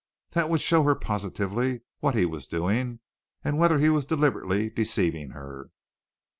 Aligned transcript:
That 0.31 0.49
would 0.49 0.61
show 0.61 0.81
her 0.81 0.95
positively 0.95 1.81
what 1.99 2.15
he 2.15 2.25
was 2.25 2.47
doing 2.47 3.01
and 3.43 3.59
whether 3.59 3.77
he 3.77 3.89
was 3.89 4.07
deliberately 4.07 4.67
deceiving 4.71 5.29
her. 5.29 5.69